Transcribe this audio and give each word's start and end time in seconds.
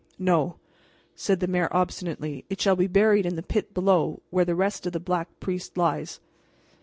"No," 0.17 0.55
said 1.15 1.41
the 1.41 1.45
mayor 1.47 1.67
obstinately, 1.69 2.43
"it 2.49 2.59
shall 2.59 2.75
be 2.75 2.87
buried 2.87 3.23
in 3.27 3.35
the 3.35 3.43
pit 3.43 3.71
below 3.71 4.23
where 4.31 4.45
the 4.45 4.55
rest 4.55 4.87
of 4.87 4.93
the 4.93 4.99
Black 4.99 5.27
Priest 5.39 5.77
lies." 5.77 6.19